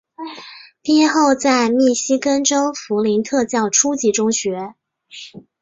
[0.81, 4.73] 毕业后在密西根州弗林特教初级中学。